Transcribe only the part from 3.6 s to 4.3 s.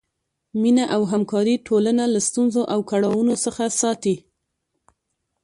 ساتي.